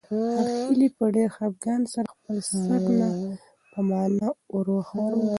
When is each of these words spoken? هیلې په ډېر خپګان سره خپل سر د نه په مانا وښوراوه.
هیلې 0.65 0.87
په 0.97 1.05
ډېر 1.15 1.29
خپګان 1.35 1.81
سره 1.93 2.07
خپل 2.15 2.37
سر 2.49 2.79
د 2.85 2.87
نه 2.99 3.09
په 3.71 3.79
مانا 3.89 4.27
وښوراوه. 4.53 5.27